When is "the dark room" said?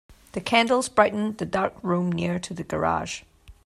1.37-2.11